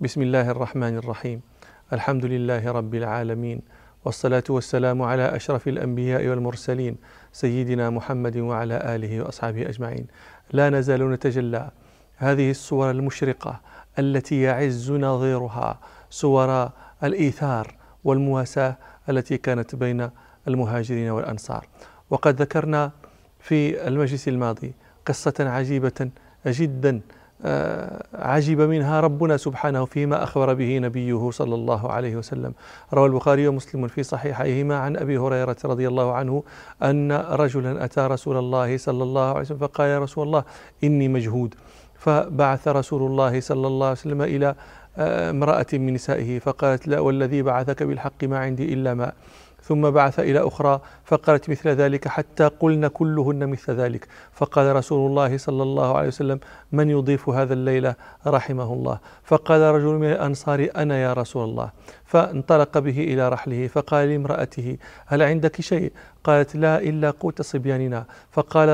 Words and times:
بسم 0.00 0.22
الله 0.22 0.50
الرحمن 0.50 0.96
الرحيم 0.96 1.40
الحمد 1.92 2.24
لله 2.24 2.72
رب 2.72 2.94
العالمين 2.94 3.60
والصلاة 4.04 4.42
والسلام 4.50 5.02
على 5.02 5.36
أشرف 5.36 5.68
الأنبياء 5.68 6.26
والمرسلين 6.26 6.96
سيدنا 7.32 7.90
محمد 7.90 8.36
وعلى 8.36 8.94
آله 8.94 9.20
وأصحابه 9.20 9.62
أجمعين 9.68 10.06
لا 10.52 10.70
نزال 10.70 11.10
نتجلى 11.10 11.70
هذه 12.16 12.50
الصور 12.50 12.90
المشرقة 12.90 13.60
التي 13.98 14.40
يعز 14.42 14.92
نظيرها 14.92 15.78
صور 16.10 16.70
الإيثار 17.04 17.74
والمواساة 18.04 18.76
التي 19.08 19.36
كانت 19.38 19.74
بين 19.76 20.10
المهاجرين 20.48 21.08
والأنصار 21.10 21.66
وقد 22.10 22.42
ذكرنا 22.42 22.90
في 23.40 23.88
المجلس 23.88 24.28
الماضي 24.28 24.72
قصة 25.06 25.34
عجيبة 25.40 26.10
جدا 26.46 27.00
عجب 28.14 28.60
منها 28.60 29.00
ربنا 29.00 29.36
سبحانه 29.36 29.84
فيما 29.84 30.22
أخبر 30.22 30.54
به 30.54 30.78
نبيه 30.78 31.30
صلى 31.30 31.54
الله 31.54 31.92
عليه 31.92 32.16
وسلم 32.16 32.54
روى 32.94 33.06
البخاري 33.06 33.48
ومسلم 33.48 33.86
في 33.88 34.02
صحيحيهما 34.02 34.76
عن 34.76 34.96
أبي 34.96 35.18
هريرة 35.18 35.56
رضي 35.64 35.88
الله 35.88 36.12
عنه 36.12 36.42
أن 36.82 37.12
رجلا 37.12 37.84
أتى 37.84 38.00
رسول 38.00 38.36
الله 38.36 38.76
صلى 38.78 39.02
الله 39.02 39.28
عليه 39.28 39.40
وسلم 39.40 39.58
فقال 39.58 39.88
يا 39.88 39.98
رسول 39.98 40.26
الله 40.26 40.44
إني 40.84 41.08
مجهود 41.08 41.54
فبعث 41.98 42.68
رسول 42.68 43.02
الله 43.02 43.40
صلى 43.40 43.66
الله 43.66 43.86
عليه 43.86 43.98
وسلم 44.00 44.22
إلى 44.22 44.54
آه، 44.98 45.30
امرأة 45.30 45.66
من 45.72 45.94
نسائه 45.94 46.38
فقالت 46.38 46.88
لا 46.88 47.00
والذي 47.00 47.42
بعثك 47.42 47.82
بالحق 47.82 48.24
ما 48.24 48.38
عندي 48.38 48.72
إلا 48.72 48.94
ماء 48.94 49.14
ثم 49.68 49.90
بعث 49.90 50.20
إلى 50.20 50.38
أخرى 50.38 50.80
فقالت 51.04 51.50
مثل 51.50 51.68
ذلك 51.68 52.08
حتى 52.08 52.44
قلن 52.60 52.86
كلهن 52.88 53.48
مثل 53.48 53.72
ذلك 53.72 54.06
فقال 54.32 54.76
رسول 54.76 55.10
الله 55.10 55.38
صلى 55.38 55.62
الله 55.62 55.96
عليه 55.96 56.08
وسلم 56.08 56.40
من 56.72 56.90
يضيف 56.90 57.28
هذا 57.28 57.54
الليلة 57.54 57.94
رحمه 58.26 58.72
الله 58.72 58.98
فقال 59.24 59.60
رجل 59.62 59.86
من 59.94 60.10
الأنصار 60.10 60.66
أنا 60.76 60.96
يا 61.02 61.12
رسول 61.12 61.44
الله 61.44 61.70
فانطلق 62.04 62.78
به 62.78 62.98
إلى 62.98 63.28
رحله 63.28 63.66
فقال 63.66 64.08
لامرأته 64.08 64.76
هل 65.06 65.22
عندك 65.22 65.60
شيء 65.60 65.92
قالت 66.24 66.56
لا 66.56 66.80
إلا 66.80 67.10
قوت 67.10 67.42
صبياننا 67.42 68.04
فقال 68.32 68.68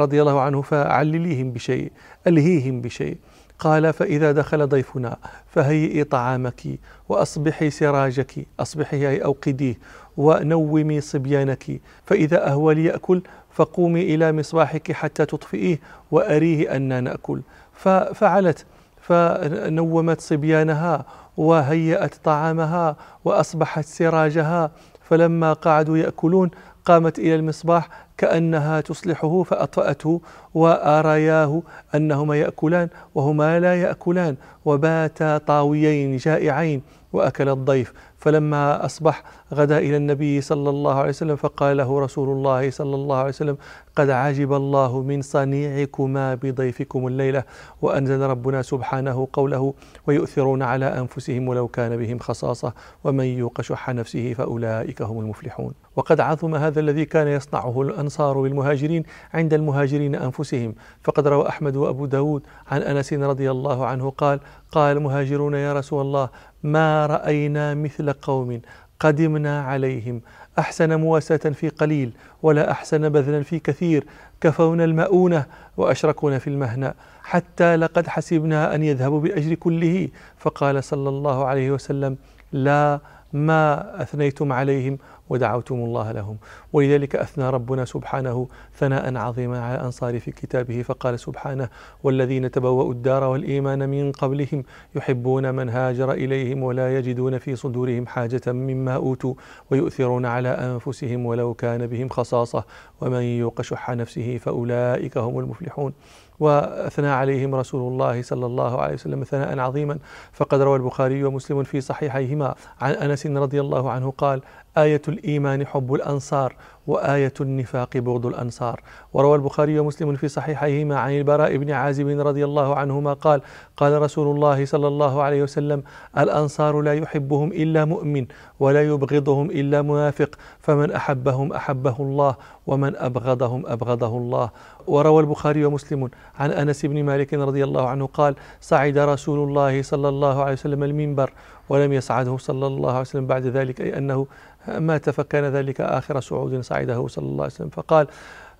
رضي 0.00 0.20
الله 0.20 0.40
عنه 0.40 0.62
فعلليهم 0.62 1.52
بشيء 1.52 1.92
ألهيهم 2.26 2.80
بشيء 2.80 3.16
قال 3.58 3.92
فإذا 3.92 4.32
دخل 4.32 4.66
ضيفنا 4.66 5.16
فهيئي 5.46 6.04
طعامك 6.04 6.62
وأصبحي 7.08 7.70
سراجك 7.70 8.46
أصبحي 8.60 9.08
أي 9.08 9.24
أوقديه 9.24 9.74
ونومي 10.16 11.00
صبيانك 11.00 11.80
فإذا 12.06 12.46
أهوى 12.48 12.74
ليأكل 12.74 13.22
فقومي 13.52 14.14
إلى 14.14 14.32
مصباحك 14.32 14.92
حتى 14.92 15.26
تطفئيه 15.26 15.80
وأريه 16.10 16.76
أنا 16.76 17.00
نأكل 17.00 17.40
ففعلت 17.74 18.64
فنومت 19.00 20.20
صبيانها 20.20 21.04
وهيأت 21.36 22.14
طعامها 22.24 22.96
وأصبحت 23.24 23.84
سراجها 23.84 24.70
فلما 25.00 25.52
قعدوا 25.52 25.96
يأكلون 25.96 26.50
قامت 26.84 27.18
إلى 27.18 27.34
المصباح 27.34 27.88
كأنها 28.16 28.80
تصلحه 28.80 29.42
فأطفأته 29.42 30.20
وأرياه 30.54 31.62
أنهما 31.94 32.36
يأكلان 32.36 32.88
وهما 33.14 33.60
لا 33.60 33.74
يأكلان 33.82 34.36
وباتا 34.64 35.38
طاويين 35.38 36.16
جائعين 36.16 36.82
وأكل 37.12 37.48
الضيف 37.48 37.92
فلما 38.18 38.84
أصبح 38.84 39.22
غدا 39.54 39.78
إلى 39.78 39.96
النبي 39.96 40.40
صلى 40.40 40.70
الله 40.70 40.94
عليه 40.94 41.08
وسلم 41.08 41.36
فقال 41.36 41.76
له 41.76 42.00
رسول 42.00 42.28
الله 42.28 42.70
صلى 42.70 42.94
الله 42.94 43.16
عليه 43.16 43.28
وسلم 43.28 43.56
قد 43.96 44.10
عجب 44.10 44.52
الله 44.52 45.02
من 45.02 45.22
صنيعكما 45.22 46.34
بضيفكم 46.34 47.06
الليلة 47.06 47.42
وأنزل 47.82 48.20
ربنا 48.20 48.62
سبحانه 48.62 49.28
قوله 49.32 49.74
ويؤثرون 50.06 50.62
على 50.62 50.86
أنفسهم 50.98 51.48
ولو 51.48 51.68
كان 51.68 51.96
بهم 51.96 52.18
خصاصة 52.18 52.72
ومن 53.04 53.24
يوق 53.24 53.60
شح 53.60 53.90
نفسه 53.90 54.34
فأولئك 54.34 55.02
هم 55.02 55.20
المفلحون 55.20 55.72
وقد 55.96 56.20
عظم 56.20 56.54
هذا 56.54 56.80
الذي 56.80 57.04
كان 57.04 57.28
يصنعه 57.28 57.82
الأنصار 57.82 58.40
بالمهاجرين 58.40 59.02
عند 59.34 59.54
المهاجرين 59.54 60.14
أنفسهم 60.14 60.74
فقد 61.04 61.28
روى 61.28 61.48
أحمد 61.48 61.76
وأبو 61.76 62.06
داود 62.06 62.42
عن 62.70 62.82
أنس 62.82 63.12
رضي 63.12 63.50
الله 63.50 63.86
عنه 63.86 64.10
قال 64.10 64.40
قال 64.72 64.96
المهاجرون 64.96 65.54
يا 65.54 65.72
رسول 65.72 66.00
الله 66.00 66.28
ما 66.62 67.06
رأينا 67.06 67.74
مثل 67.74 68.12
قوم 68.12 68.60
قدمنا 69.00 69.62
عليهم 69.62 70.20
احسن 70.58 71.00
مواساه 71.00 71.36
في 71.36 71.68
قليل 71.68 72.10
ولا 72.42 72.70
احسن 72.70 73.08
بذلا 73.08 73.42
في 73.42 73.58
كثير 73.58 74.04
كفونا 74.40 74.84
المؤونه 74.84 75.46
واشركونا 75.76 76.38
في 76.38 76.50
المهنه 76.50 76.94
حتى 77.24 77.76
لقد 77.76 78.08
حسبنا 78.08 78.74
ان 78.74 78.82
يذهبوا 78.82 79.20
باجر 79.20 79.54
كله 79.54 80.08
فقال 80.38 80.84
صلى 80.84 81.08
الله 81.08 81.44
عليه 81.44 81.70
وسلم 81.70 82.16
لا 82.52 83.00
ما 83.34 84.02
أثنيتم 84.02 84.52
عليهم 84.52 84.98
ودعوتم 85.28 85.74
الله 85.74 86.12
لهم 86.12 86.36
ولذلك 86.72 87.16
أثنى 87.16 87.50
ربنا 87.50 87.84
سبحانه 87.84 88.48
ثناء 88.74 89.16
عظيما 89.16 89.60
على 89.64 89.74
الانصار 89.78 90.20
في 90.20 90.30
كتابه 90.30 90.82
فقال 90.82 91.20
سبحانه 91.20 91.68
والذين 92.04 92.50
تبوأوا 92.50 92.92
الدار 92.92 93.24
والإيمان 93.24 93.88
من 93.88 94.12
قبلهم 94.12 94.64
يحبون 94.94 95.54
من 95.54 95.68
هاجر 95.68 96.12
إليهم 96.12 96.62
ولا 96.62 96.98
يجدون 96.98 97.38
في 97.38 97.56
صدورهم 97.56 98.06
حاجة 98.06 98.42
مما 98.52 98.94
أوتوا 98.94 99.34
ويؤثرون 99.70 100.26
على 100.26 100.48
أنفسهم 100.48 101.26
ولو 101.26 101.54
كان 101.54 101.86
بهم 101.86 102.08
خصاصة 102.08 102.64
ومن 103.00 103.22
يوق 103.22 103.62
شح 103.62 103.90
نفسه 103.90 104.38
فأولئك 104.42 105.18
هم 105.18 105.38
المفلحون 105.38 105.92
وأثنى 106.40 107.08
عليهم 107.08 107.54
رسول 107.54 107.92
الله 107.92 108.22
صلى 108.22 108.46
الله 108.46 108.80
عليه 108.80 108.94
وسلم 108.94 109.24
ثناء 109.24 109.58
عظيما 109.58 109.98
فقد 110.32 110.60
روى 110.60 110.76
البخاري 110.76 111.24
ومسلم 111.24 111.62
في 111.62 111.80
صحيحيهما 111.80 112.54
عن 112.80 112.92
أنس 112.92 113.26
رضي 113.26 113.60
الله 113.60 113.90
عنه 113.90 114.12
قال 114.18 114.42
آية 114.78 115.02
الإيمان 115.08 115.66
حب 115.66 115.94
الأنصار 115.94 116.54
وآية 116.86 117.32
النفاق 117.40 117.96
بغض 117.96 118.26
الأنصار 118.26 118.82
وروى 119.12 119.36
البخاري 119.36 119.78
ومسلم 119.78 120.14
في 120.16 120.28
صحيحيهما 120.28 120.96
عن 120.96 121.12
البراء 121.18 121.56
بن 121.56 121.70
عازب 121.70 122.26
رضي 122.26 122.44
الله 122.44 122.76
عنهما 122.76 123.12
قال 123.12 123.42
قال 123.76 124.02
رسول 124.02 124.34
الله 124.36 124.64
صلى 124.66 124.88
الله 124.88 125.22
عليه 125.22 125.42
وسلم 125.42 125.82
الأنصار 126.18 126.80
لا 126.80 126.94
يحبهم 126.94 127.52
إلا 127.52 127.84
مؤمن 127.84 128.26
ولا 128.60 128.82
يبغضهم 128.82 129.50
إلا 129.50 129.82
منافق 129.82 130.30
فمن 130.60 130.90
أحبهم 130.92 131.52
أحبه 131.52 131.96
الله 132.00 132.34
ومن 132.66 132.96
أبغضهم 132.96 133.62
أبغضه 133.66 134.16
الله 134.18 134.50
وروى 134.86 135.20
البخاري 135.20 135.64
ومسلم 135.64 136.10
عن 136.38 136.50
أنس 136.50 136.86
بن 136.86 137.04
مالك 137.04 137.34
رضي 137.34 137.64
الله 137.64 137.88
عنه 137.88 138.06
قال 138.06 138.34
صعد 138.60 138.98
رسول 138.98 139.48
الله 139.48 139.82
صلى 139.82 140.08
الله 140.08 140.42
عليه 140.42 140.52
وسلم 140.52 140.82
المنبر 140.82 141.32
ولم 141.68 141.92
يصعده 141.92 142.36
صلى 142.36 142.66
الله 142.66 142.90
عليه 142.90 143.00
وسلم 143.00 143.26
بعد 143.26 143.46
ذلك 143.46 143.80
أي 143.80 143.98
أنه 143.98 144.26
مات 144.68 145.10
فكان 145.10 145.44
ذلك 145.44 145.80
آخر 145.80 146.20
صعود 146.20 146.60
صعده 146.60 147.06
صلى 147.08 147.24
الله 147.26 147.44
عليه 147.44 147.52
وسلم 147.54 147.68
فقال 147.68 148.06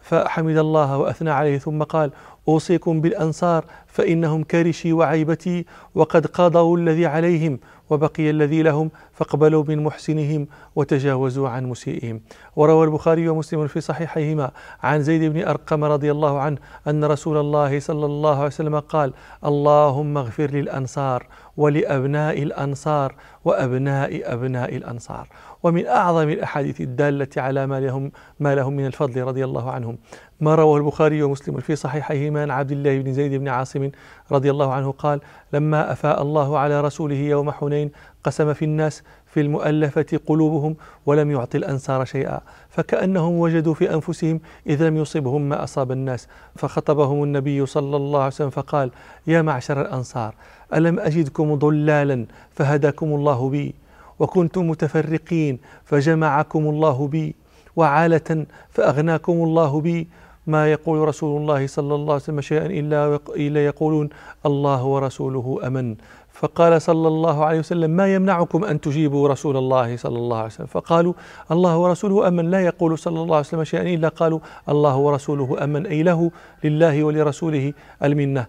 فحمد 0.03 0.57
الله 0.57 0.99
وأثنى 0.99 1.31
عليه 1.31 1.59
ثم 1.59 1.83
قال 1.83 2.11
أوصيكم 2.49 3.01
بالأنصار 3.01 3.65
فإنهم 3.87 4.45
كرشي 4.45 4.93
وعيبتي 4.93 5.65
وقد 5.95 6.27
قضوا 6.27 6.77
الذي 6.79 7.07
عليهم 7.07 7.59
وبقي 7.95 8.31
الذي 8.31 8.63
لهم 8.63 8.91
فاقبلوا 9.13 9.65
من 9.69 9.83
محسنهم 9.85 10.47
وتجاوزوا 10.77 11.49
عن 11.49 11.67
مسيئهم 11.67 12.21
وروى 12.57 12.85
البخاري 12.87 13.29
ومسلم 13.29 13.67
في 13.67 13.81
صحيحيهما 13.81 14.51
عن 14.83 15.03
زيد 15.03 15.33
بن 15.33 15.41
أرقم 15.49 15.85
رضي 15.85 16.11
الله 16.11 16.41
عنه 16.41 16.59
أن 16.89 17.05
رسول 17.05 17.37
الله 17.37 17.81
صلى 17.81 18.07
الله 18.07 18.37
عليه 18.37 18.47
وسلم 18.47 18.79
قال 18.81 19.13
اللهم 19.45 20.17
اغفر 20.19 20.51
للأنصار 20.51 21.27
ولأبناء 21.57 22.43
الأنصار 22.43 23.15
وأبناء 23.45 24.33
أبناء 24.35 24.77
الأنصار 24.77 25.27
ومن 25.63 25.87
أعظم 25.87 26.29
الأحاديث 26.29 26.81
الدالة 26.81 27.29
على 27.37 27.67
ما 27.67 27.81
لهم, 27.81 28.13
ما 28.41 28.55
لهم 28.55 28.73
من 28.77 28.87
الفضل 28.87 29.23
رضي 29.23 29.45
الله 29.45 29.71
عنهم 29.71 29.99
ما 30.41 30.55
رواه 30.55 30.77
البخاري 30.79 31.23
ومسلم 31.23 31.61
في 31.61 31.77
صحيحيهما 31.77 32.43
عن 32.43 32.51
عبد 32.51 32.73
الله 32.73 33.01
بن 33.01 33.13
زيد 33.13 33.35
بن 33.35 33.49
عاصم 33.49 33.91
رضي 34.33 34.51
الله 34.51 34.73
عنه 34.73 34.91
قال 34.93 35.21
لما 35.55 35.93
أفاء 35.93 36.23
الله 36.23 36.59
على 36.59 36.81
رسوله 36.81 37.15
يوم 37.17 37.51
حنين 37.51 37.91
قسم 38.25 38.53
في 38.53 38.65
الناس 38.65 39.03
في 39.27 39.41
المؤلفة 39.41 40.07
قلوبهم 40.27 40.77
ولم 41.07 41.31
يعطي 41.31 41.59
الأنصار 41.59 42.05
شيئا 42.05 42.41
فكأنهم 42.71 43.33
وجدوا 43.39 43.75
في 43.75 43.95
أنفسهم 43.95 44.41
إذ 44.67 44.83
لم 44.89 44.97
يصبهم 44.97 45.49
ما 45.49 45.65
أصاب 45.65 45.93
الناس 45.93 46.29
فخطبهم 46.57 47.23
النبي 47.23 47.67
صلى 47.67 47.97
الله 47.97 48.19
عليه 48.19 48.27
وسلم 48.27 48.51
فقال 48.51 48.91
يا 49.27 49.43
معشر 49.43 49.81
الأنصار 49.81 50.35
ألم 50.75 51.01
أجدكم 51.01 51.55
ضلالا 51.55 52.27
فهداكم 52.55 53.07
الله 53.07 53.49
بي 53.49 53.75
وكنتم 54.19 54.71
متفرقين 54.71 55.59
فجمعكم 55.85 56.61
الله 56.69 57.09
بي 57.09 57.35
وعالة 57.77 58.47
فأغناكم 58.71 59.33
الله 59.33 59.81
بي 59.81 60.07
ما 60.47 60.73
يقول 60.73 61.09
رسول 61.09 61.41
الله 61.41 61.67
صلى 61.67 61.95
الله 61.95 62.13
عليه 62.13 62.23
وسلم 62.23 62.41
شيئا 62.41 62.67
إلا, 62.67 63.19
إلا 63.37 63.67
يقولون 63.67 64.09
الله 64.47 64.85
ورسوله 64.85 65.59
أمن 65.67 65.97
فقال 66.35 66.83
صلى 66.83 67.09
الله 67.09 67.45
عليه 67.45 67.59
وسلم 67.59 67.91
ما 67.91 68.15
يمنعكم 68.15 68.65
أن 68.65 68.81
تجيبوا 68.81 69.29
رسول 69.29 69.57
الله 69.57 69.97
صلى 69.97 70.19
الله 70.19 70.37
عليه 70.37 70.47
وسلم 70.47 70.67
فقالوا 70.67 71.15
الله 71.53 71.77
ورسوله 71.79 72.29
أمن 72.29 72.51
لا 72.51 72.61
يقول 72.61 72.99
صلى 72.99 73.13
الله 73.21 73.37
عليه 73.37 73.47
وسلم 73.47 73.65
شيئا 73.65 73.83
إلا 73.95 74.09
قالوا 74.09 74.41
الله 74.69 74.97
ورسوله 74.97 75.65
أمن 75.65 75.87
أي 75.87 76.03
له 76.03 76.31
لله 76.65 77.05
ولرسوله 77.05 77.73
المنة 78.05 78.47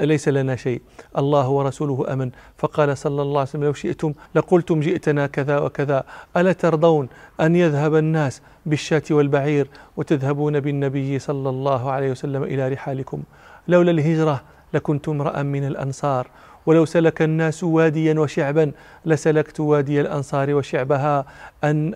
ليس 0.00 0.28
لنا 0.28 0.56
شيء 0.56 0.82
الله 1.18 1.48
ورسوله 1.48 2.06
أمن 2.12 2.30
فقال 2.56 2.98
صلى 2.98 3.22
الله 3.22 3.38
عليه 3.40 3.50
وسلم 3.50 3.64
لو 3.64 3.72
شئتم 3.72 4.12
لقلتم 4.34 4.80
جئتنا 4.80 5.26
كذا 5.26 5.58
وكذا 5.58 6.04
ألا 6.36 6.52
ترضون 6.52 7.08
أن 7.40 7.56
يذهب 7.56 7.96
الناس 7.96 8.42
بالشاة 8.66 9.02
والبعير 9.10 9.66
وتذهبون 9.96 10.60
بالنبي 10.60 11.18
صلى 11.18 11.48
الله 11.48 11.90
عليه 11.90 12.10
وسلم 12.10 12.42
إلى 12.42 12.68
رحالكم 12.68 13.22
لولا 13.68 13.90
الهجرة 13.90 14.40
لكنت 14.74 15.08
امرأ 15.08 15.42
من 15.42 15.66
الأنصار 15.66 16.26
ولو 16.70 16.84
سلك 16.84 17.22
الناس 17.22 17.64
واديا 17.64 18.20
وشعبا 18.20 18.72
لسلكت 19.04 19.60
وادي 19.60 20.00
الأنصار 20.00 20.54
وشعبها 20.54 21.24
أن 21.64 21.88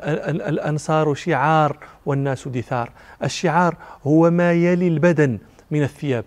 الأنصار 0.49 1.15
شعار 1.15 1.77
والناس 2.07 2.49
دثار 2.49 2.91
الشعار 3.25 3.77
هو 4.07 4.31
ما 4.31 4.53
يلي 4.53 4.89
البدن 4.89 5.39
من 5.71 5.83
الثياب 5.83 6.25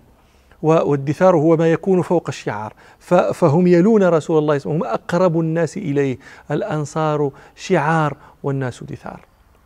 والدثار 0.61 1.35
هو 1.35 1.57
ما 1.57 1.71
يكون 1.71 2.01
فوق 2.01 2.25
الشعار 2.29 2.73
فهم 3.33 3.67
يلون 3.67 4.03
رسول 4.03 4.38
الله 4.38 4.59
هم 4.65 4.83
أقرب 4.83 5.39
الناس 5.39 5.77
إليه 5.77 6.17
الأنصار 6.51 7.31
شعار 7.55 8.17
والناس 8.43 8.83
دثار 8.83 9.19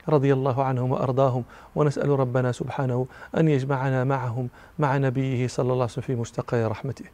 رضي 0.10 0.34
الله 0.34 0.64
عنهم 0.64 0.92
وارضاهم 0.92 1.44
ونسال 1.76 2.10
ربنا 2.10 2.52
سبحانه 2.52 3.08
ان 3.38 3.48
يجمعنا 3.48 4.04
معهم 4.04 4.50
مع 4.80 4.98
نبيه 4.98 5.48
صلى 5.48 5.64
الله 5.66 5.76
عليه 5.76 5.84
وسلم 5.84 6.04
في 6.04 6.16
مستقى 6.16 6.64
رحمته 6.64 7.06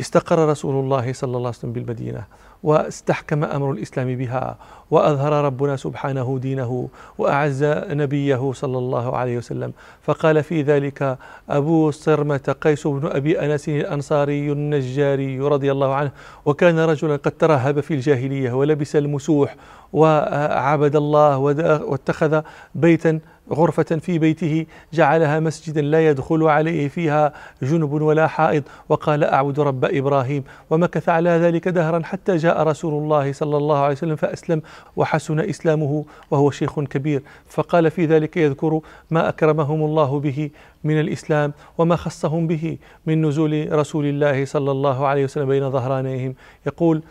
استقر 0.00 0.46
رسول 0.50 0.84
الله 0.84 1.12
صلى 1.12 1.28
الله 1.36 1.48
عليه 1.48 1.58
وسلم 1.58 1.72
بالمدينة 1.72 2.22
واستحكم 2.62 3.44
أمر 3.44 3.70
الإسلام 3.72 4.16
بها 4.16 4.56
وأظهر 4.90 5.44
ربنا 5.44 5.76
سبحانه 5.76 6.38
دينه 6.42 6.88
وأعز 7.18 7.64
نبيه 7.90 8.52
صلى 8.52 8.78
الله 8.78 9.16
عليه 9.16 9.38
وسلم 9.38 9.72
فقال 10.02 10.42
في 10.42 10.62
ذلك 10.62 11.18
أبو 11.50 11.90
صرمة 11.90 12.56
قيس 12.60 12.86
بن 12.86 13.06
أبي 13.12 13.40
أنس 13.40 13.68
الأنصاري 13.68 14.52
النجاري 14.52 15.40
رضي 15.40 15.72
الله 15.72 15.94
عنه 15.94 16.10
وكان 16.44 16.78
رجلا 16.78 17.16
قد 17.16 17.32
ترهب 17.32 17.80
في 17.80 17.94
الجاهلية 17.94 18.52
ولبس 18.52 18.96
المسوح 18.96 19.56
وعبد 19.92 20.96
الله 20.96 21.38
واتخذ 21.84 22.40
بيتا 22.74 23.20
غرفة 23.52 23.82
في 23.82 24.18
بيته 24.18 24.66
جعلها 24.92 25.40
مسجدا 25.40 25.80
لا 25.80 26.06
يدخل 26.08 26.42
عليه 26.44 26.88
فيها 26.88 27.32
جنب 27.62 27.92
ولا 28.02 28.26
حائض 28.26 28.62
وقال 28.88 29.24
أعبد 29.24 29.60
رب 29.60 29.84
إبراهيم 29.84 30.44
ومكث 30.70 31.08
على 31.08 31.30
ذلك 31.30 31.68
دهرا 31.68 32.02
حتى 32.04 32.36
جاء 32.36 32.62
رسول 32.62 33.02
الله 33.02 33.32
صلى 33.32 33.56
الله 33.56 33.78
عليه 33.78 33.92
وسلم 33.94 34.16
فأسلم 34.16 34.62
وحسن 34.96 35.40
إسلامه 35.40 36.04
وهو 36.30 36.50
شيخ 36.50 36.80
كبير 36.80 37.22
فقال 37.48 37.90
في 37.90 38.06
ذلك 38.06 38.36
يذكر 38.36 38.80
ما 39.10 39.28
أكرمهم 39.28 39.82
الله 39.84 40.20
به 40.20 40.50
من 40.84 41.00
الإسلام 41.00 41.52
وما 41.78 41.96
خصهم 41.96 42.46
به 42.46 42.78
من 43.06 43.22
نزول 43.26 43.72
رسول 43.72 44.04
الله 44.06 44.44
صلى 44.44 44.70
الله 44.70 45.06
عليه 45.06 45.24
وسلم 45.24 45.46
بين 45.46 45.70
ظهرانيهم 45.70 46.34
يقول 46.66 47.02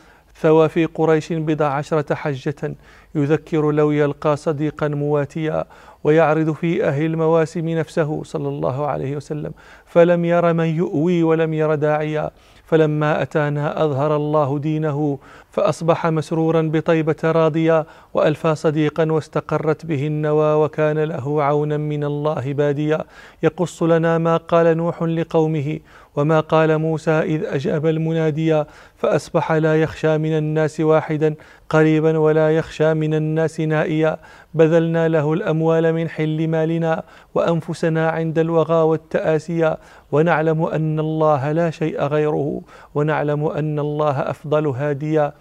ثوى 0.41 0.69
في 0.69 0.85
قريش 0.85 1.33
بضع 1.33 1.65
عشرة 1.65 2.13
حجة 2.15 2.75
يذكر 3.15 3.71
لو 3.71 3.91
يلقى 3.91 4.37
صديقا 4.37 4.87
مواتيا 4.87 5.65
ويعرض 6.03 6.51
في 6.53 6.83
أهل 6.85 7.05
المواسم 7.05 7.69
نفسه 7.69 8.23
صلى 8.23 8.47
الله 8.49 8.87
عليه 8.87 9.15
وسلم 9.15 9.51
فلم 9.85 10.25
ير 10.25 10.53
من 10.53 10.65
يؤوي 10.65 11.23
ولم 11.23 11.53
ير 11.53 11.75
داعيا 11.75 12.29
فلما 12.65 13.21
أتانا 13.21 13.83
أظهر 13.83 14.15
الله 14.15 14.59
دينه 14.59 15.19
فأصبح 15.51 16.07
مسرورا 16.07 16.61
بطيبة 16.61 17.15
راضيا 17.23 17.85
وألفى 18.13 18.55
صديقا 18.55 19.11
واستقرت 19.11 19.85
به 19.85 20.07
النوى 20.07 20.63
وكان 20.65 20.99
له 20.99 21.43
عونا 21.43 21.77
من 21.77 22.03
الله 22.03 22.53
باديا 22.53 23.03
يقص 23.43 23.83
لنا 23.83 24.17
ما 24.17 24.37
قال 24.37 24.77
نوح 24.77 25.03
لقومه 25.03 25.79
وما 26.19 26.39
قال 26.39 26.77
موسى 26.77 27.11
إذ 27.11 27.43
أجاب 27.45 27.85
المناديا 27.85 28.65
فأصبح 28.95 29.51
لا 29.51 29.81
يخشى 29.81 30.17
من 30.17 30.37
الناس 30.37 30.79
واحدا 30.79 31.35
قريبا 31.69 32.17
ولا 32.17 32.57
يخشى 32.57 32.93
من 32.93 33.13
الناس 33.13 33.59
نائيا 33.59 34.17
بذلنا 34.53 35.07
له 35.07 35.33
الأموال 35.33 35.93
من 35.93 36.09
حل 36.09 36.47
مالنا 36.47 37.03
وأنفسنا 37.35 38.09
عند 38.09 38.39
الوغى 38.39 38.75
والتآسيا 38.83 39.77
ونعلم 40.11 40.63
أن 40.63 40.99
الله 40.99 41.51
لا 41.51 41.71
شيء 41.71 42.01
غيره 42.03 42.61
ونعلم 42.95 43.45
أن 43.45 43.79
الله 43.79 44.19
أفضل 44.19 44.67
هاديا 44.67 45.33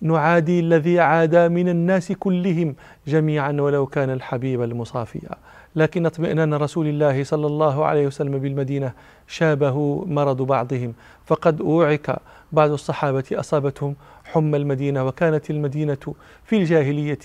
نعادي 0.00 0.60
الذي 0.60 1.00
عادى 1.00 1.48
من 1.48 1.68
الناس 1.68 2.12
كلهم 2.12 2.76
جميعا 3.06 3.52
ولو 3.52 3.86
كان 3.86 4.10
الحبيب 4.10 4.62
المصافيا 4.62 5.30
لكن 5.76 6.06
اطمئنان 6.06 6.54
رسول 6.54 6.86
الله 6.86 7.24
صلى 7.24 7.46
الله 7.46 7.84
عليه 7.84 8.06
وسلم 8.06 8.38
بالمدينة 8.38 8.92
شابه 9.26 10.04
مرض 10.08 10.42
بعضهم 10.42 10.94
فقد 11.26 11.60
أوعك 11.60 12.16
بعض 12.52 12.70
الصحابة 12.70 13.24
أصابتهم 13.32 13.96
حمى 14.24 14.56
المدينة 14.58 15.06
وكانت 15.06 15.50
المدينة 15.50 16.14
في 16.44 16.56
الجاهلية 16.56 17.18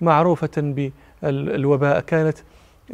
معروفة 0.00 0.50
بالوباء 1.22 2.00
كانت 2.00 2.38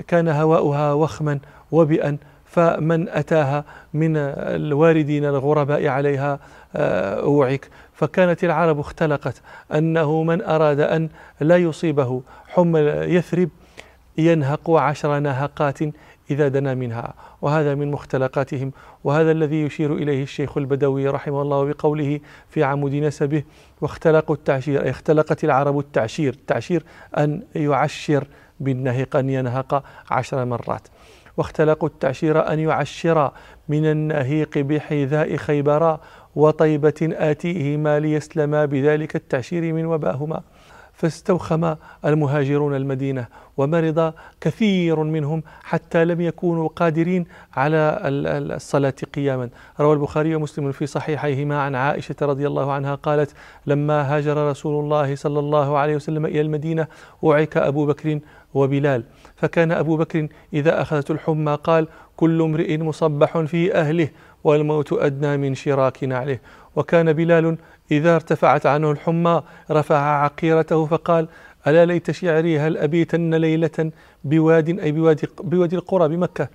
كان 0.06 0.28
هواؤها 0.28 0.92
وخما 0.92 1.38
وبئا 1.72 2.16
فمن 2.44 3.08
أتاها 3.08 3.64
من 3.94 4.16
الواردين 4.36 5.24
الغرباء 5.24 5.86
عليها 5.86 6.38
أوعك 6.74 7.64
آه، 7.64 7.68
فكانت 7.92 8.44
العرب 8.44 8.78
اختلقت 8.78 9.42
أنه 9.74 10.22
من 10.22 10.42
أراد 10.42 10.80
أن 10.80 11.08
لا 11.40 11.56
يصيبه 11.56 12.22
حمى 12.48 12.78
يثرب 12.90 13.48
ينهق 14.18 14.70
عشر 14.70 15.18
نهقات 15.18 15.78
إذا 16.30 16.48
دنا 16.48 16.74
منها 16.74 17.14
وهذا 17.42 17.74
من 17.74 17.90
مختلقاتهم 17.90 18.72
وهذا 19.04 19.32
الذي 19.32 19.62
يشير 19.62 19.94
إليه 19.94 20.22
الشيخ 20.22 20.58
البدوي 20.58 21.08
رحمه 21.08 21.42
الله 21.42 21.64
بقوله 21.64 22.20
في 22.50 22.64
عمود 22.64 22.94
نسبه 22.94 23.42
واختلقوا 23.80 24.34
التعشير 24.36 24.82
أي 24.84 24.90
اختلقت 24.90 25.44
العرب 25.44 25.78
التعشير 25.78 26.32
التعشير 26.32 26.82
أن 27.18 27.42
يعشر 27.54 28.26
بالنهق 28.60 29.16
أن 29.16 29.30
ينهق 29.30 29.84
عشر 30.10 30.44
مرات 30.44 30.88
واختلقوا 31.36 31.88
التعشير 31.88 32.52
أن 32.52 32.58
يعشر 32.58 33.32
من 33.68 33.86
النهيق 33.86 34.58
بحذاء 34.58 35.36
خيبر 35.36 35.98
وطيبة 36.36 36.94
آتيهما 37.02 38.00
ليسلما 38.00 38.64
بذلك 38.64 39.16
التعشير 39.16 39.72
من 39.72 39.86
وباهما 39.86 40.42
فاستوخم 40.96 41.74
المهاجرون 42.04 42.76
المدينة 42.76 43.26
ومرض 43.56 44.12
كثير 44.40 45.02
منهم 45.02 45.42
حتى 45.62 46.04
لم 46.04 46.20
يكونوا 46.20 46.68
قادرين 46.68 47.26
على 47.56 47.98
الصلاة 48.04 48.94
قياما 49.14 49.48
روى 49.80 49.92
البخاري 49.92 50.34
ومسلم 50.34 50.72
في 50.72 50.86
صحيحيهما 50.86 51.60
عن 51.62 51.74
عائشة 51.74 52.14
رضي 52.22 52.46
الله 52.46 52.72
عنها 52.72 52.94
قالت 52.94 53.34
لما 53.66 54.16
هاجر 54.16 54.50
رسول 54.50 54.84
الله 54.84 55.16
صلى 55.16 55.38
الله 55.38 55.78
عليه 55.78 55.96
وسلم 55.96 56.26
إلى 56.26 56.40
المدينة 56.40 56.86
وعك 57.22 57.56
أبو 57.56 57.86
بكر 57.86 58.18
وبلال 58.54 59.04
فكان 59.36 59.72
أبو 59.72 59.96
بكر 59.96 60.28
إذا 60.52 60.82
أخذت 60.82 61.10
الحمى 61.10 61.54
قال 61.64 61.86
كل 62.16 62.42
امرئ 62.42 62.78
مصبح 62.78 63.38
في 63.38 63.74
أهله 63.74 64.08
والموت 64.44 64.92
أدنى 64.92 65.36
من 65.36 65.54
شراك 65.54 65.98
عليه 66.12 66.40
وكان 66.76 67.12
بلال 67.12 67.56
إذا 67.90 68.14
ارتفعت 68.14 68.66
عنه 68.66 68.90
الحمى 68.90 69.42
رفع 69.70 69.96
عقيرته 69.96 70.86
فقال 70.86 71.28
ألا 71.66 71.84
ليت 71.86 72.10
شعري 72.10 72.58
هل 72.58 72.76
أبيتن 72.78 73.34
ليلة 73.34 73.90
بواد 74.24 74.80
أي 74.80 74.92
بوادي, 74.92 75.26
بوادي 75.44 75.76
القرى 75.76 76.08
بمكة 76.08 76.48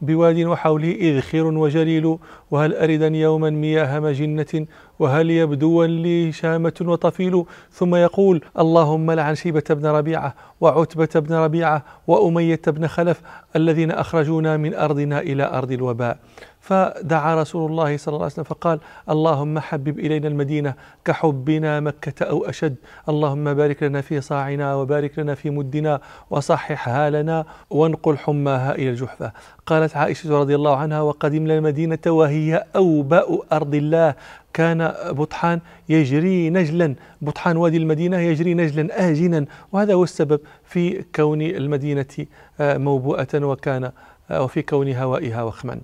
بواد 0.00 0.36
وحوله 0.38 0.88
إذخر 0.90 1.44
وجليل 1.46 2.16
وهل 2.50 2.74
أردن 2.74 3.14
يوما 3.14 3.50
مياه 3.50 4.00
مجنة 4.00 4.66
وهل 5.02 5.30
يبدو 5.30 5.84
لي 5.84 6.32
شامة 6.32 6.72
وطفيل 6.80 7.44
ثم 7.72 7.94
يقول 7.94 8.42
اللهم 8.58 9.10
لعن 9.10 9.34
شيبة 9.34 9.64
بن 9.70 9.86
ربيعة 9.86 10.34
وعتبة 10.60 11.08
بن 11.16 11.34
ربيعة 11.34 11.82
وأمية 12.06 12.60
بن 12.66 12.86
خلف 12.86 13.20
الذين 13.56 13.90
أخرجونا 13.90 14.56
من 14.56 14.74
أرضنا 14.74 15.18
إلى 15.20 15.44
أرض 15.48 15.72
الوباء 15.72 16.18
فدعا 16.60 17.34
رسول 17.42 17.70
الله 17.70 17.96
صلى 17.96 18.12
الله 18.12 18.24
عليه 18.24 18.32
وسلم 18.32 18.44
فقال 18.44 18.80
اللهم 19.10 19.58
حبب 19.58 19.98
إلينا 19.98 20.28
المدينة 20.28 20.74
كحبنا 21.04 21.80
مكة 21.80 22.24
أو 22.26 22.44
أشد 22.44 22.74
اللهم 23.08 23.54
بارك 23.54 23.82
لنا 23.82 24.00
في 24.00 24.20
صاعنا 24.20 24.74
وبارك 24.74 25.18
لنا 25.18 25.34
في 25.34 25.50
مدنا 25.50 26.00
وصححها 26.30 27.10
لنا 27.10 27.44
وانقل 27.70 28.18
حماها 28.18 28.74
إلى 28.74 28.90
الجحفة 28.90 29.32
قالت 29.66 29.96
عائشة 29.96 30.38
رضي 30.40 30.54
الله 30.54 30.76
عنها 30.76 31.00
وقدمنا 31.00 31.58
المدينة 31.58 31.98
وهي 32.06 32.64
أوباء 32.76 33.42
أرض 33.52 33.74
الله 33.74 34.14
كان 34.54 34.94
بطحان 35.10 35.60
يجري 35.88 36.50
نجلا 36.50 36.94
بطحان 37.22 37.56
وادي 37.56 37.76
المدينة 37.76 38.18
يجري 38.18 38.54
نجلا 38.54 39.10
آجنا 39.10 39.44
وهذا 39.72 39.94
هو 39.94 40.04
السبب 40.04 40.40
في 40.64 41.04
كون 41.14 41.42
المدينة 41.42 42.26
آه، 42.60 42.76
موبوءة 42.78 43.28
وكان 43.34 43.92
آه، 44.30 44.42
وفي 44.42 44.62
كون 44.62 44.92
هوائها 44.92 45.42
وخما 45.42 45.78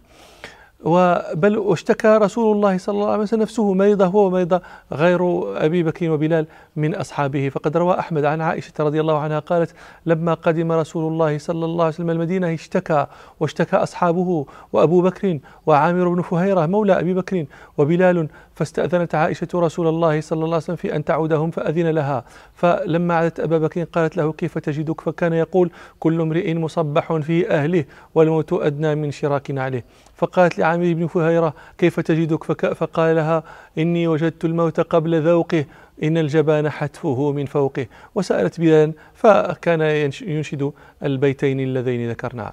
وبل 0.84 1.64
اشتكى 1.72 2.08
رسول 2.08 2.56
الله 2.56 2.78
صلى 2.78 2.94
الله 2.94 3.10
عليه 3.10 3.22
وسلم 3.22 3.42
نفسه 3.42 3.74
مريضة 3.74 4.06
هو 4.06 4.26
ومريض 4.26 4.60
غير 4.92 5.18
أبي 5.64 5.82
بكر 5.82 6.10
وبلال 6.10 6.46
من 6.76 6.94
أصحابه 6.94 7.48
فقد 7.48 7.76
روى 7.76 7.98
أحمد 7.98 8.24
عن 8.24 8.40
عائشة 8.40 8.72
رضي 8.80 9.00
الله 9.00 9.18
عنها 9.18 9.38
قالت 9.38 9.74
لما 10.06 10.34
قدم 10.34 10.72
رسول 10.72 11.12
الله 11.12 11.38
صلى 11.38 11.64
الله 11.64 11.84
عليه 11.84 11.94
وسلم 11.94 12.10
المدينة 12.10 12.54
اشتكى 12.54 13.06
واشتكى 13.40 13.76
أصحابه 13.76 14.46
وأبو 14.72 15.00
بكر 15.02 15.38
وعامر 15.66 16.08
بن 16.08 16.22
فهيرة 16.22 16.66
مولى 16.66 17.00
أبي 17.00 17.14
بكر 17.14 17.44
وبلال 17.78 18.28
فاستأذنت 18.54 19.14
عائشة 19.14 19.48
رسول 19.54 19.86
الله 19.88 20.20
صلى 20.20 20.36
الله 20.44 20.56
عليه 20.56 20.56
وسلم 20.56 20.76
في 20.76 20.96
أن 20.96 21.04
تعودهم 21.04 21.50
فأذن 21.50 21.86
لها 21.90 22.24
فلما 22.54 23.14
عادت 23.14 23.40
أبا 23.40 23.58
بكر 23.58 23.84
قالت 23.84 24.16
له 24.16 24.32
كيف 24.32 24.58
تجدك 24.58 25.00
فكان 25.00 25.32
يقول 25.32 25.70
كل 26.00 26.20
امرئ 26.20 26.54
مصبح 26.54 27.12
في 27.12 27.50
أهله 27.50 27.84
والموت 28.14 28.52
أدنى 28.52 28.94
من 28.94 29.10
شراك 29.10 29.50
عليه 29.50 29.84
فقالت 30.18 30.58
لعامر 30.58 30.92
بن 30.92 31.06
فهيرة 31.06 31.54
كيف 31.78 32.00
تجدك 32.00 32.44
فقال 32.74 33.16
لها 33.16 33.42
إني 33.78 34.08
وجدت 34.08 34.44
الموت 34.44 34.80
قبل 34.80 35.22
ذوقه 35.22 35.64
إن 36.02 36.18
الجبان 36.18 36.70
حتفه 36.70 37.32
من 37.32 37.46
فوقه 37.46 37.86
وسألت 38.14 38.60
بلال 38.60 38.92
فكان 39.18 39.80
ينشد 40.22 40.72
البيتين 41.02 41.60
اللذين 41.60 42.10
ذكرنا 42.10 42.52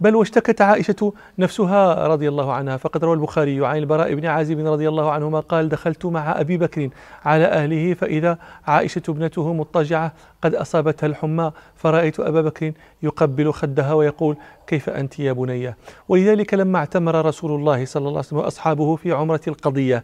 بل 0.00 0.16
واشتكت 0.16 0.60
عائشة 0.62 1.12
نفسها 1.38 2.06
رضي 2.08 2.28
الله 2.28 2.52
عنها 2.52 2.76
فقد 2.76 3.04
روى 3.04 3.14
البخاري 3.14 3.66
عن 3.66 3.76
البراء 3.76 4.14
بن 4.14 4.26
عازب 4.26 4.66
رضي 4.66 4.88
الله 4.88 5.10
عنهما 5.12 5.40
قال 5.40 5.68
دخلت 5.68 6.06
مع 6.06 6.40
أبي 6.40 6.56
بكر 6.58 6.88
على 7.24 7.44
أهله 7.44 7.94
فإذا 7.94 8.38
عائشة 8.66 9.02
ابنته 9.08 9.52
مضطجعة 9.52 10.12
قد 10.42 10.54
أصابتها 10.54 11.06
الحمى 11.06 11.52
فرأيت 11.74 12.20
أبا 12.20 12.42
بكر 12.42 12.72
يقبل 13.02 13.52
خدها 13.52 13.92
ويقول 13.92 14.36
كيف 14.66 14.88
أنت 14.90 15.18
يا 15.20 15.32
بنية 15.32 15.76
ولذلك 16.08 16.54
لما 16.54 16.78
اعتمر 16.78 17.26
رسول 17.26 17.50
الله 17.50 17.84
صلى 17.84 18.00
الله 18.00 18.18
عليه 18.18 18.20
وسلم 18.20 18.38
وأصحابه 18.38 18.96
في 18.96 19.12
عمرة 19.12 19.40
القضية 19.48 20.02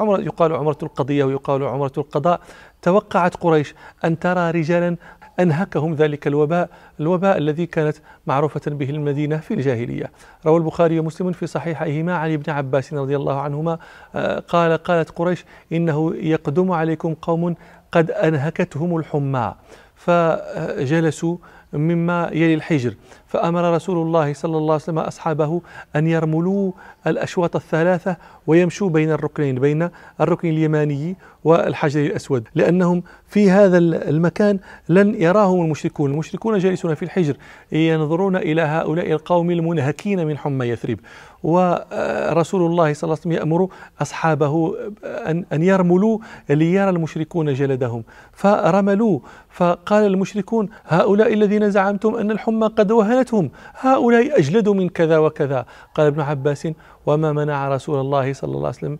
يقال 0.00 0.52
عمرة 0.52 0.78
القضية 0.82 1.24
ويقال 1.24 1.62
عمرة 1.62 1.92
القضاء 1.98 2.40
توقعت 2.82 3.36
قريش 3.36 3.74
أن 4.04 4.18
ترى 4.18 4.50
رجالا 4.60 4.96
أنهكهم 5.40 5.94
ذلك 5.94 6.26
الوباء 6.26 6.70
الوباء 7.00 7.38
الذي 7.38 7.66
كانت 7.66 7.96
معروفة 8.26 8.60
به 8.70 8.90
المدينة 8.90 9.36
في 9.36 9.54
الجاهلية 9.54 10.10
روى 10.46 10.56
البخاري 10.56 10.98
ومسلم 11.00 11.32
في 11.32 11.46
صحيحيهما 11.46 12.14
عن 12.16 12.32
ابن 12.32 12.52
عباس 12.52 12.92
رضي 12.94 13.16
الله 13.16 13.40
عنهما 13.40 13.78
آه، 14.14 14.38
قال 14.40 14.76
قالت 14.76 15.10
قريش 15.10 15.44
إنه 15.72 16.14
يقدم 16.16 16.70
عليكم 16.72 17.14
قوم 17.14 17.54
قد 17.92 18.10
أنهكتهم 18.10 18.96
الحمى 18.96 19.54
فجلسوا 19.94 21.36
مما 21.72 22.30
يلي 22.32 22.54
الحجر 22.54 22.94
فأمر 23.32 23.74
رسول 23.74 24.06
الله 24.06 24.32
صلى 24.34 24.56
الله 24.56 24.72
عليه 24.74 24.82
وسلم 24.82 24.98
أصحابه 24.98 25.62
أن 25.96 26.06
يرملوا 26.06 26.72
الأشواط 27.06 27.56
الثلاثة 27.56 28.16
ويمشوا 28.46 28.88
بين 28.90 29.12
الركنين 29.12 29.54
بين 29.54 29.88
الركن 30.20 30.48
اليماني 30.48 31.16
والحجر 31.44 32.00
الأسود 32.00 32.48
لأنهم 32.54 33.02
في 33.28 33.50
هذا 33.50 33.78
المكان 33.78 34.58
لن 34.88 35.14
يراهم 35.14 35.64
المشركون 35.64 36.10
المشركون 36.10 36.58
جالسون 36.58 36.94
في 36.94 37.02
الحجر 37.02 37.36
ينظرون 37.72 38.36
إلى 38.36 38.62
هؤلاء 38.62 39.12
القوم 39.12 39.50
المنهكين 39.50 40.26
من 40.26 40.38
حمى 40.38 40.66
يثرب 40.68 40.96
ورسول 41.42 42.62
الله 42.62 42.92
صلى 42.94 43.02
الله 43.02 43.02
عليه 43.02 43.12
وسلم 43.20 43.32
يأمر 43.32 43.68
أصحابه 44.02 44.76
أن 45.04 45.44
أن 45.52 45.62
يرملوا 45.62 46.18
ليرى 46.50 46.90
المشركون 46.90 47.54
جلدهم 47.54 48.02
فرملوا 48.32 49.18
فقال 49.50 50.04
المشركون 50.04 50.68
هؤلاء 50.86 51.32
الذين 51.34 51.70
زعمتم 51.70 52.14
أن 52.14 52.30
الحمى 52.30 52.66
قد 52.66 52.92
وهنت 52.92 53.21
أجلتهم 53.22 53.50
هؤلاء 53.74 54.38
أجلد 54.40 54.68
من 54.68 54.88
كذا 54.88 55.18
وكذا 55.18 55.66
قال 55.94 56.06
ابن 56.06 56.20
عباس 56.20 56.68
وما 57.06 57.32
منع 57.32 57.68
رسول 57.68 58.00
الله 58.00 58.32
صلى 58.32 58.48
الله 58.56 58.68
عليه 58.68 58.78
وسلم 58.78 58.98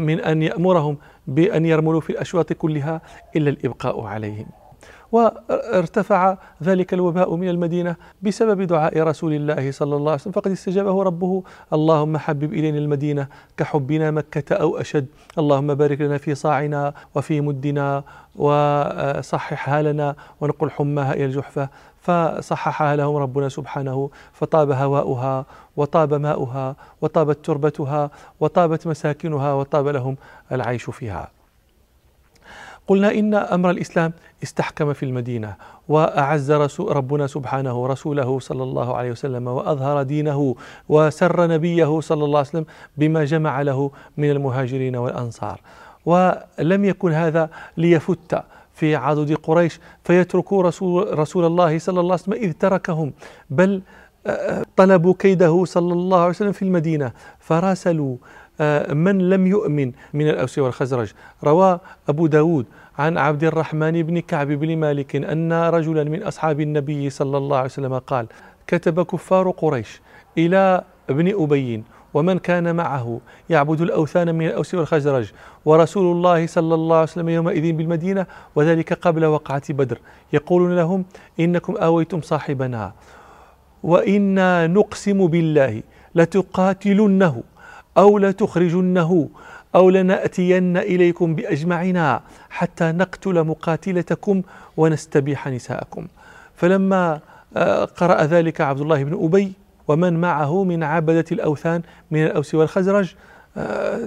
من 0.00 0.20
أن 0.20 0.42
يأمرهم 0.42 0.96
بأن 1.26 1.66
يرملوا 1.66 2.00
في 2.00 2.10
الأشواط 2.10 2.52
كلها 2.52 3.00
إلا 3.36 3.50
الإبقاء 3.50 4.04
عليهم 4.04 4.46
وارتفع 5.12 6.36
ذلك 6.62 6.94
الوباء 6.94 7.36
من 7.36 7.48
المدينة 7.48 7.96
بسبب 8.22 8.62
دعاء 8.62 9.00
رسول 9.02 9.32
الله 9.32 9.70
صلى 9.72 9.96
الله 9.96 10.10
عليه 10.12 10.20
وسلم 10.20 10.32
فقد 10.32 10.50
استجابه 10.50 11.02
ربه 11.02 11.42
اللهم 11.72 12.18
حبب 12.18 12.52
إلينا 12.52 12.78
المدينة 12.78 13.26
كحبنا 13.56 14.10
مكة 14.10 14.54
أو 14.56 14.80
أشد 14.80 15.06
اللهم 15.38 15.74
بارك 15.74 16.00
لنا 16.00 16.18
في 16.18 16.34
صاعنا 16.34 16.94
وفي 17.14 17.40
مدنا 17.40 18.04
وصححها 18.36 19.82
لنا 19.82 20.14
ونقل 20.40 20.70
حماها 20.70 21.12
إلى 21.14 21.24
الجحفة 21.24 21.68
فصححها 22.02 22.96
لهم 22.96 23.16
ربنا 23.16 23.48
سبحانه 23.48 24.10
فطاب 24.32 24.70
هواؤها 24.70 25.44
وطاب 25.76 26.14
ماؤها 26.14 26.76
وطابت 27.02 27.44
تربتها 27.44 28.10
وطابت 28.40 28.86
مساكنها 28.86 29.52
وطاب 29.54 29.86
لهم 29.88 30.16
العيش 30.52 30.90
فيها 30.90 31.28
قلنا 32.86 33.14
إن 33.14 33.34
أمر 33.34 33.70
الإسلام 33.70 34.12
استحكم 34.42 34.92
في 34.92 35.02
المدينة 35.02 35.54
وأعز 35.88 36.52
ربنا 36.80 37.26
سبحانه 37.26 37.86
رسوله 37.86 38.38
صلى 38.40 38.62
الله 38.62 38.94
عليه 38.96 39.10
وسلم 39.10 39.48
وأظهر 39.48 40.02
دينه 40.02 40.54
وسر 40.88 41.46
نبيه 41.48 42.00
صلى 42.00 42.24
الله 42.24 42.38
عليه 42.38 42.48
وسلم 42.48 42.64
بما 42.96 43.24
جمع 43.24 43.62
له 43.62 43.90
من 44.16 44.30
المهاجرين 44.30 44.96
والأنصار 44.96 45.60
ولم 46.06 46.84
يكن 46.84 47.12
هذا 47.12 47.50
ليفت 47.76 48.42
في 48.74 48.96
عضد 48.96 49.32
قريش 49.34 49.80
فيتركوا 50.04 50.62
رسول, 50.62 51.18
رسول 51.18 51.44
الله 51.44 51.78
صلى 51.78 52.00
الله 52.00 52.12
عليه 52.12 52.22
وسلم 52.22 52.34
إذ 52.44 52.52
تركهم 52.52 53.12
بل 53.50 53.82
آه، 54.26 54.62
طلبوا 54.76 55.14
كيده 55.18 55.64
صلى 55.64 55.92
الله 55.92 56.18
عليه 56.20 56.28
وسلم 56.28 56.52
في 56.52 56.62
المدينة 56.62 57.12
فراسلوا 57.40 58.16
آه، 58.60 58.92
من 58.94 59.18
لم 59.30 59.46
يؤمن 59.46 59.92
من 60.12 60.28
الأوس 60.28 60.58
والخزرج 60.58 61.12
روى 61.44 61.80
أبو 62.08 62.26
داود 62.26 62.66
عن 62.98 63.18
عبد 63.18 63.44
الرحمن 63.44 64.02
بن 64.02 64.18
كعب 64.20 64.46
بن 64.46 64.76
مالك 64.76 65.16
أن 65.16 65.52
رجلا 65.52 66.04
من 66.04 66.22
أصحاب 66.22 66.60
النبي 66.60 67.10
صلى 67.10 67.36
الله 67.38 67.56
عليه 67.56 67.66
وسلم 67.66 67.98
قال 67.98 68.26
كتب 68.66 69.02
كفار 69.02 69.50
قريش 69.50 70.00
إلى 70.38 70.84
ابن 71.10 71.42
أبي 71.42 71.82
ومن 72.14 72.38
كان 72.38 72.76
معه 72.76 73.20
يعبد 73.50 73.80
الأوثان 73.80 74.34
من 74.34 74.46
الأوس 74.46 74.74
والخزرج 74.74 75.30
ورسول 75.64 76.16
الله 76.16 76.46
صلى 76.46 76.74
الله 76.74 76.96
عليه 76.96 77.02
وسلم 77.02 77.28
يومئذ 77.28 77.72
بالمدينة 77.72 78.26
وذلك 78.54 78.92
قبل 78.92 79.24
وقعة 79.24 79.62
بدر 79.74 79.98
يقولون 80.32 80.76
لهم 80.76 81.04
إنكم 81.40 81.76
آويتم 81.76 82.20
صاحبنا 82.20 82.92
وإنا 83.82 84.66
نقسم 84.66 85.26
بالله 85.26 85.82
لتقاتلنه 86.14 87.42
أو 87.98 88.18
لتخرجنه 88.18 89.28
أو 89.74 89.90
لنأتين 89.90 90.76
إليكم 90.76 91.34
بأجمعنا 91.34 92.20
حتى 92.50 92.84
نقتل 92.92 93.44
مقاتلتكم 93.44 94.42
ونستبيح 94.76 95.48
نساءكم 95.48 96.06
فلما 96.56 97.20
آه، 97.56 97.84
قرأ 97.84 98.22
ذلك 98.22 98.60
عبد 98.60 98.80
الله 98.80 99.04
بن 99.04 99.24
أبي 99.24 99.52
ومن 99.88 100.20
معه 100.20 100.64
من 100.64 100.82
عبدة 100.82 101.24
الأوثان 101.32 101.82
من 102.10 102.24
الأوس 102.26 102.54
والخزرج 102.54 103.14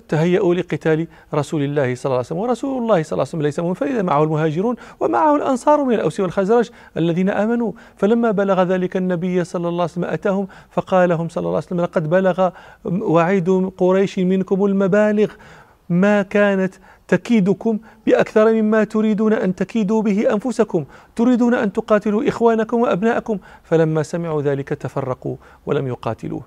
تهيأوا 0.07 0.55
لقتال 0.55 1.07
رسول 1.33 1.63
الله 1.63 1.95
صلى 1.95 2.05
الله 2.05 2.17
عليه 2.17 2.25
وسلم 2.25 2.37
ورسول 2.37 2.81
الله 2.83 3.03
صلى 3.03 3.11
الله 3.13 3.13
عليه 3.13 3.29
وسلم 3.29 3.41
ليس 3.41 3.59
منفردا 3.59 4.01
معه 4.01 4.23
المهاجرون 4.23 4.75
ومعه 4.99 5.35
الأنصار 5.35 5.83
من 5.83 5.93
الأوس 5.93 6.19
والخزرج 6.19 6.69
الذين 6.97 7.29
آمنوا 7.29 7.71
فلما 7.97 8.31
بلغ 8.31 8.63
ذلك 8.63 8.97
النبي 8.97 9.43
صلى 9.43 9.67
الله 9.67 9.81
عليه 9.83 9.91
وسلم 9.93 10.05
أتاهم 10.05 10.47
فقال 10.71 11.09
لهم 11.09 11.29
صلى 11.29 11.41
الله 11.41 11.55
عليه 11.55 11.65
وسلم 11.67 11.81
لقد 11.81 12.09
بلغ 12.09 12.49
وعيد 12.85 13.69
قريش 13.77 14.19
منكم 14.19 14.65
المبالغ 14.65 15.31
ما 15.89 16.21
كانت 16.21 16.73
تكيدكم 17.07 17.79
باكثر 18.07 18.53
مما 18.61 18.83
تريدون 18.83 19.33
ان 19.33 19.55
تكيدوا 19.55 20.01
به 20.01 20.33
انفسكم، 20.33 20.85
تريدون 21.15 21.53
ان 21.53 21.73
تقاتلوا 21.73 22.27
اخوانكم 22.27 22.81
وابناءكم، 22.81 23.37
فلما 23.63 24.03
سمعوا 24.03 24.41
ذلك 24.41 24.67
تفرقوا 24.69 25.35
ولم 25.65 25.87
يقاتلوه. 25.87 26.41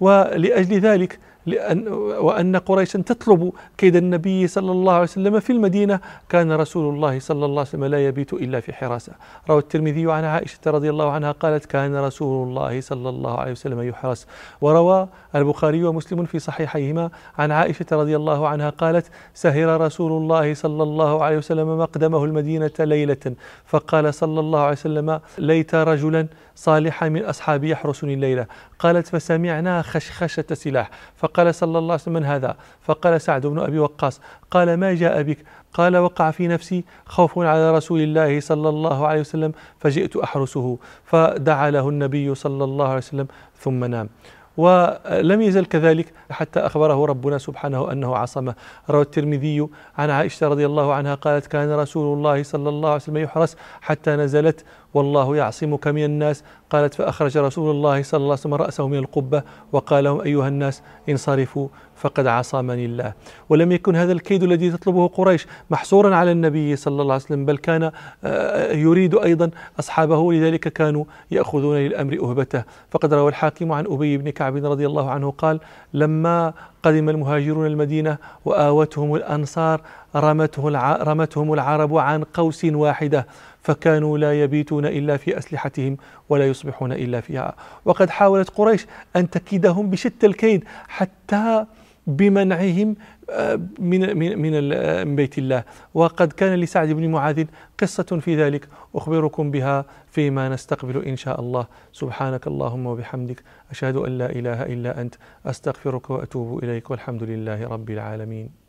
ولاجل 0.00 0.80
ذلك 0.80 1.18
لأن 1.46 1.88
وأن 2.20 2.56
قريشا 2.56 2.98
تطلب 2.98 3.52
كيد 3.78 3.96
النبي 3.96 4.46
صلى 4.46 4.72
الله 4.72 4.92
عليه 4.92 5.02
وسلم 5.02 5.40
في 5.40 5.52
المدينة 5.52 6.00
كان 6.28 6.52
رسول 6.52 6.94
الله 6.94 7.18
صلى 7.20 7.44
الله 7.44 7.60
عليه 7.60 7.68
وسلم 7.68 7.84
لا 7.84 8.06
يبيت 8.06 8.32
إلا 8.32 8.60
في 8.60 8.72
حراسة 8.72 9.12
روى 9.50 9.58
الترمذي 9.58 10.12
عن 10.12 10.24
عائشة 10.24 10.58
رضي 10.66 10.90
الله 10.90 11.10
عنها 11.12 11.32
قالت 11.32 11.64
كان 11.64 11.96
رسول 11.96 12.48
الله 12.48 12.80
صلى 12.80 13.08
الله 13.08 13.38
عليه 13.38 13.52
وسلم 13.52 13.80
يحرس 13.82 14.26
وروى 14.60 15.08
البخاري 15.34 15.84
ومسلم 15.84 16.24
في 16.24 16.38
صحيحيهما 16.38 17.10
عن 17.38 17.50
عائشة 17.52 17.86
رضي 17.92 18.16
الله 18.16 18.48
عنها 18.48 18.70
قالت 18.70 19.06
سهر 19.34 19.80
رسول 19.80 20.12
الله 20.12 20.54
صلى 20.54 20.82
الله 20.82 21.24
عليه 21.24 21.38
وسلم 21.38 21.78
مقدمه 21.78 22.24
المدينة 22.24 22.70
ليلة 22.80 23.34
فقال 23.66 24.14
صلى 24.14 24.40
الله 24.40 24.60
عليه 24.60 24.72
وسلم 24.72 25.20
ليت 25.38 25.74
رجلا 25.74 26.26
صالحا 26.56 27.08
من 27.08 27.24
أصحابي 27.24 27.70
يحرسني 27.70 28.14
الليلة 28.14 28.46
قالت 28.78 29.06
فسمعنا 29.08 29.82
خشخشة 29.82 30.44
سلاح 30.52 30.90
فقال 31.34 31.54
صلى 31.54 31.78
الله 31.78 31.92
عليه 31.92 32.02
وسلم 32.02 32.14
من 32.14 32.24
هذا 32.24 32.56
فقال 32.82 33.20
سعد 33.20 33.46
بن 33.46 33.58
أبي 33.58 33.78
وقاص 33.78 34.20
قال 34.50 34.76
ما 34.76 34.94
جاء 34.94 35.22
بك 35.22 35.38
قال 35.74 35.96
وقع 35.96 36.30
في 36.30 36.46
نفسي 36.48 36.84
خوف 37.06 37.38
على 37.38 37.74
رسول 37.76 38.00
الله 38.00 38.40
صلى 38.40 38.68
الله 38.68 39.06
عليه 39.06 39.20
وسلم 39.20 39.52
فجئت 39.78 40.16
أحرسه 40.16 40.78
فدعا 41.04 41.70
له 41.70 41.88
النبي 41.88 42.34
صلى 42.34 42.64
الله 42.64 42.86
عليه 42.88 42.96
وسلم 42.96 43.26
ثم 43.58 43.84
نام 43.84 44.08
ولم 44.56 45.40
يزل 45.42 45.64
كذلك 45.64 46.06
حتى 46.30 46.60
أخبره 46.60 47.04
ربنا 47.06 47.38
سبحانه 47.38 47.92
أنه 47.92 48.16
عصمه 48.16 48.54
روى 48.90 49.02
الترمذي 49.02 49.66
عن 49.98 50.10
عائشة 50.10 50.48
رضي 50.48 50.66
الله 50.66 50.94
عنها 50.94 51.14
قالت 51.14 51.46
كان 51.46 51.72
رسول 51.72 52.16
الله 52.18 52.42
صلى 52.42 52.68
الله 52.68 52.88
عليه 52.88 52.96
وسلم 53.02 53.16
يحرس 53.16 53.56
حتى 53.80 54.10
نزلت 54.10 54.64
والله 54.94 55.36
يعصمك 55.36 55.88
من 55.88 56.04
الناس 56.04 56.44
قالت 56.70 56.94
فأخرج 56.94 57.38
رسول 57.38 57.70
الله 57.70 58.02
صلى 58.02 58.18
الله 58.18 58.30
عليه 58.30 58.40
وسلم 58.40 58.54
رأسه 58.54 58.88
من 58.88 58.98
القبة 58.98 59.42
وقال 59.72 60.04
لهم 60.04 60.20
أيها 60.20 60.48
الناس 60.48 60.82
انصرفوا 61.08 61.68
فقد 61.96 62.26
عصمني 62.26 62.84
الله 62.84 63.12
ولم 63.48 63.72
يكن 63.72 63.96
هذا 63.96 64.12
الكيد 64.12 64.42
الذي 64.42 64.70
تطلبه 64.70 65.06
قريش 65.08 65.46
محصورا 65.70 66.14
على 66.16 66.32
النبي 66.32 66.76
صلى 66.76 67.02
الله 67.02 67.14
عليه 67.14 67.24
وسلم 67.24 67.44
بل 67.44 67.56
كان 67.58 67.90
آه، 68.24 68.72
يريد 68.72 69.14
أيضا 69.16 69.50
أصحابه 69.80 70.32
لذلك 70.32 70.60
كانوا 70.68 71.04
يأخذون 71.30 71.76
للأمر 71.76 72.14
أهبته 72.30 72.64
فقد 72.90 73.14
روى 73.14 73.28
الحاكم 73.28 73.72
عن 73.72 73.84
أبي 73.86 74.16
بن 74.18 74.30
كعب 74.30 74.56
رضي 74.66 74.86
الله 74.86 75.10
عنه 75.10 75.30
قال 75.30 75.60
لما 75.94 76.52
قدم 76.82 77.08
المهاجرون 77.08 77.66
المدينة 77.66 78.18
وآوتهم 78.44 79.14
الأنصار 79.14 79.80
رمتهم 80.16 81.52
العرب 81.52 81.98
عن 81.98 82.22
قوس 82.24 82.64
واحدة 82.64 83.26
فكانوا 83.62 84.18
لا 84.18 84.42
يبيتون 84.44 84.86
إلا 84.86 85.16
في 85.16 85.38
أسلحتهم 85.38 85.96
ولا 86.28 86.46
يصبحون 86.48 86.92
إلا 86.92 87.20
فيها 87.20 87.54
وقد 87.84 88.10
حاولت 88.10 88.50
قريش 88.50 88.86
أن 89.16 89.30
تكيدهم 89.30 89.90
بشتى 89.90 90.26
الكيد 90.26 90.64
حتى 90.88 91.66
بمنعهم 92.06 92.96
آه، 93.30 93.60
من 93.78 94.18
من 94.38 94.72
آه، 94.72 95.04
من 95.04 95.16
بيت 95.16 95.38
الله 95.38 95.62
وقد 95.94 96.32
كان 96.32 96.58
لسعد 96.60 96.88
بن 96.88 97.10
معاذ 97.12 97.44
قصة 97.78 98.02
في 98.02 98.36
ذلك 98.42 98.68
أخبركم 98.94 99.50
بها 99.50 99.84
فيما 100.10 100.48
نستقبل 100.48 101.04
إن 101.06 101.16
شاء 101.16 101.40
الله 101.40 101.66
سبحانك 101.92 102.46
اللهم 102.46 102.86
وبحمدك 102.86 103.42
أشهد 103.70 103.96
أن 103.96 104.18
لا 104.18 104.26
إله 104.30 104.62
إلا 104.62 105.00
أنت 105.00 105.14
أستغفرك 105.46 106.10
وأتوب 106.10 106.64
إليك 106.64 106.90
والحمد 106.90 107.22
لله 107.22 107.68
رب 107.68 107.90
العالمين 107.90 108.59